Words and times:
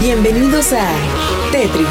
Bienvenidos 0.00 0.72
a 0.72 0.92
Tetris. 1.50 1.88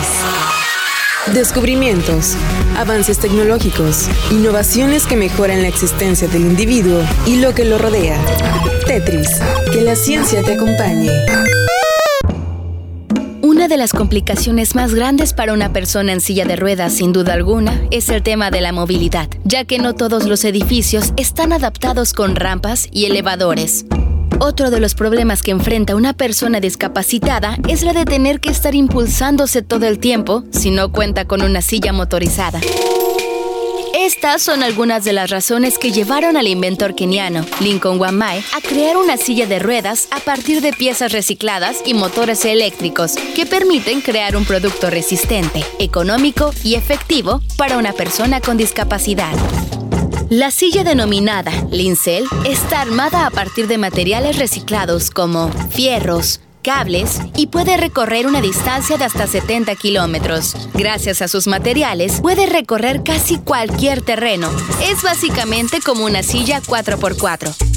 Descubrimientos, 1.34 2.36
avances 2.78 3.20
tecnológicos, 3.20 4.08
innovaciones 4.32 5.06
que 5.06 5.18
mejoran 5.18 5.62
la 5.62 5.68
existencia 5.68 6.30
del 6.30 6.44
individuo 6.44 7.02
y 7.26 7.36
lo 7.36 7.54
que 7.54 7.66
lo 7.66 7.78
rodea. 7.78 8.18
Tetris, 8.86 9.42
que 9.74 9.82
la 9.82 9.98
ciencia 9.98 10.42
te 10.42 10.54
acompañe. 10.54 11.12
Una 13.42 13.68
de 13.68 13.76
las 13.76 13.92
complicaciones 13.92 14.74
más 14.74 14.94
grandes 14.94 15.34
para 15.34 15.52
una 15.52 15.74
persona 15.74 16.14
en 16.14 16.22
silla 16.22 16.46
de 16.46 16.56
ruedas, 16.56 16.94
sin 16.94 17.12
duda 17.12 17.34
alguna, 17.34 17.82
es 17.92 18.08
el 18.08 18.24
tema 18.24 18.52
de 18.52 18.62
la 18.62 18.72
movilidad, 18.72 19.28
ya 19.44 19.66
que 19.66 19.80
no 19.80 19.96
todos 19.96 20.26
los 20.28 20.46
edificios 20.46 21.12
están 21.18 21.52
adaptados 21.52 22.14
con 22.14 22.38
rampas 22.38 22.88
y 22.90 23.06
elevadores. 23.06 23.86
Otro 24.40 24.70
de 24.70 24.80
los 24.80 24.94
problemas 24.94 25.42
que 25.42 25.52
enfrenta 25.52 25.96
una 25.96 26.14
persona 26.14 26.60
discapacitada 26.60 27.58
es 27.68 27.82
la 27.84 27.94
de 27.94 28.06
tener 28.06 28.40
que 28.40 28.50
estar 28.50 28.76
impulsándose 28.76 29.64
todo 29.64 29.88
el 29.88 29.98
tiempo 29.98 30.44
si 30.52 30.70
no 30.70 30.92
cuenta 30.92 31.26
con 31.26 31.42
una 31.42 31.62
silla 31.62 31.92
motorizada. 31.92 32.62
Estas 33.96 34.42
son 34.44 34.64
algunas 34.64 35.04
de 35.04 35.14
las 35.14 35.32
razones 35.32 35.80
que 35.80 35.92
llevaron 35.92 36.38
al 36.38 36.48
inventor 36.48 36.94
keniano 36.94 37.46
Lincoln 37.60 38.00
Wamai 38.00 38.44
a 38.56 38.62
crear 38.62 38.96
una 38.96 39.18
silla 39.18 39.48
de 39.48 39.60
ruedas 39.60 40.08
a 40.12 40.20
partir 40.20 40.62
de 40.62 40.72
piezas 40.72 41.12
recicladas 41.12 41.78
y 41.84 41.94
motores 41.94 42.46
eléctricos 42.46 43.16
que 43.36 43.46
permiten 43.46 44.02
crear 44.02 44.38
un 44.38 44.46
producto 44.46 44.90
resistente, 44.90 45.66
económico 45.80 46.52
y 46.64 46.76
efectivo 46.76 47.42
para 47.58 47.78
una 47.78 47.92
persona 47.92 48.40
con 48.40 48.56
discapacidad. 48.56 49.34
La 50.30 50.52
silla 50.52 50.84
denominada 50.84 51.52
Lincel 51.72 52.26
está 52.46 52.82
armada 52.82 53.26
a 53.26 53.30
partir 53.30 53.68
de 53.68 53.78
materiales 53.78 54.38
reciclados 54.38 55.10
como 55.10 55.50
fierros, 55.70 56.42
cables 56.62 57.22
y 57.38 57.48
puede 57.48 57.78
recorrer 57.78 58.28
una 58.28 58.42
distancia 58.42 58.98
de 58.98 59.06
hasta 59.06 59.26
70 59.26 59.74
kilómetros. 59.76 60.54
Gracias 60.74 61.22
a 61.22 61.30
sus 61.30 61.48
materiales, 61.48 62.20
puede 62.20 62.46
recorrer 62.46 63.04
casi 63.04 63.38
cualquier 63.38 64.02
terreno. 64.02 64.52
Es 64.84 65.02
básicamente 65.02 65.80
como 65.80 66.04
una 66.04 66.24
silla 66.24 66.62
4x4. 66.62 67.77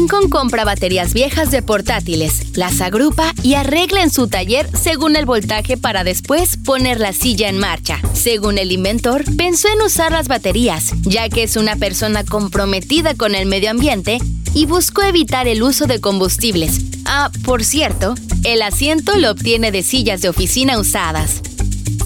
Lincoln 0.00 0.30
compra 0.30 0.64
baterías 0.64 1.12
viejas 1.12 1.50
de 1.50 1.60
portátiles, 1.60 2.56
las 2.56 2.80
agrupa 2.80 3.34
y 3.42 3.52
arregla 3.52 4.02
en 4.02 4.10
su 4.10 4.28
taller 4.28 4.66
según 4.74 5.14
el 5.14 5.26
voltaje 5.26 5.76
para 5.76 6.04
después 6.04 6.56
poner 6.56 6.98
la 7.00 7.12
silla 7.12 7.50
en 7.50 7.58
marcha. 7.58 8.00
Según 8.14 8.56
el 8.56 8.72
inventor, 8.72 9.22
pensó 9.36 9.68
en 9.68 9.82
usar 9.82 10.12
las 10.12 10.26
baterías, 10.26 10.92
ya 11.02 11.28
que 11.28 11.42
es 11.42 11.56
una 11.56 11.76
persona 11.76 12.24
comprometida 12.24 13.14
con 13.14 13.34
el 13.34 13.44
medio 13.44 13.70
ambiente 13.70 14.16
y 14.54 14.64
buscó 14.64 15.02
evitar 15.02 15.46
el 15.46 15.62
uso 15.62 15.86
de 15.86 16.00
combustibles. 16.00 16.80
Ah, 17.04 17.30
por 17.44 17.62
cierto, 17.62 18.14
el 18.44 18.62
asiento 18.62 19.18
lo 19.18 19.30
obtiene 19.30 19.70
de 19.70 19.82
sillas 19.82 20.22
de 20.22 20.30
oficina 20.30 20.78
usadas. 20.78 21.42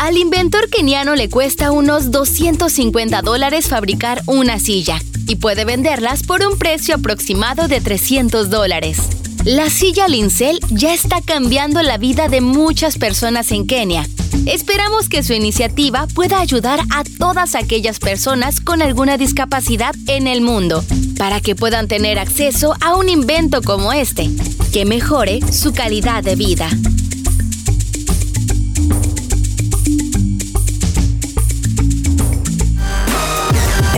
Al 0.01 0.19
inventor 0.19 0.69
keniano 0.69 1.15
le 1.15 1.31
cuesta 1.31 1.71
unos 1.71 2.11
250 2.11 3.23
dólares 3.23 3.69
fabricar 3.69 4.21
una 4.27 4.59
silla 4.59 5.01
y 5.27 5.37
puede 5.37 5.65
venderlas 5.65 6.23
por 6.23 6.45
un 6.45 6.59
precio 6.59 6.97
aproximado 6.97 7.69
de 7.69 7.81
300 7.81 8.51
dólares. 8.51 8.99
La 9.45 9.69
silla 9.69 10.09
Lincel 10.09 10.59
ya 10.71 10.95
está 10.95 11.21
cambiando 11.21 11.83
la 11.83 11.99
vida 11.99 12.29
de 12.29 12.41
muchas 12.41 12.97
personas 12.97 13.53
en 13.53 13.67
Kenia. 13.67 14.09
Esperamos 14.47 15.09
que 15.09 15.23
su 15.23 15.33
iniciativa 15.33 16.07
pueda 16.15 16.41
ayudar 16.41 16.81
a 16.91 17.05
todas 17.19 17.55
aquellas 17.55 17.99
personas 17.99 18.61
con 18.61 18.83
alguna 18.83 19.19
discapacidad 19.19 19.95
en 20.07 20.27
el 20.27 20.41
mundo, 20.41 20.83
para 21.19 21.41
que 21.41 21.55
puedan 21.55 21.89
tener 21.89 22.19
acceso 22.19 22.75
a 22.81 22.95
un 22.95 23.09
invento 23.09 23.63
como 23.63 23.93
este, 23.93 24.31
que 24.73 24.85
mejore 24.85 25.41
su 25.53 25.73
calidad 25.73 26.23
de 26.23 26.37
vida. 26.37 26.69